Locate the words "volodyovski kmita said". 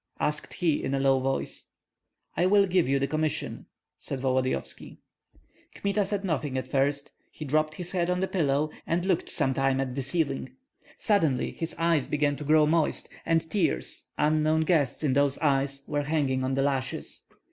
4.19-6.25